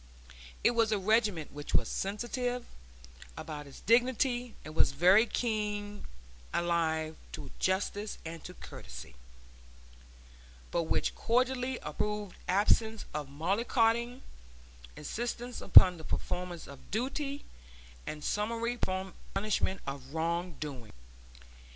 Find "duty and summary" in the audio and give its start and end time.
16.89-18.77